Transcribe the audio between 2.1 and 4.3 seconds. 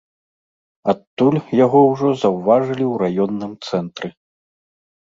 заўважылі ў раённым цэнтры.